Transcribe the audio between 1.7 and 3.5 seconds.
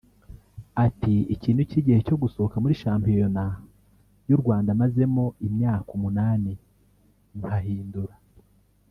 gihe cyo gusohoka muri shampiyona